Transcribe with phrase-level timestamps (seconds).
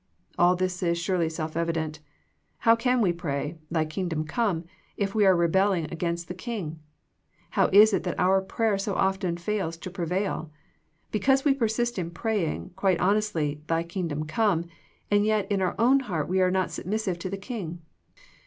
[0.35, 1.99] All this is surely self evident.
[2.61, 4.63] How can we pray "Thy Kingdom come,"
[4.97, 6.79] if we are rebelling against the King?
[7.51, 10.51] How is it that our prayer so often fails to prevail?
[11.11, 14.65] Because we persist in praying, quite honestly," Thy Kingdom come"
[15.11, 17.83] and yet in our own heart we are not submissive to the King.